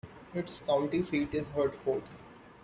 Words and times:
Its 0.33 0.61
county 0.61 1.03
seat 1.03 1.31
is 1.35 1.47
Hertford. 1.49 2.01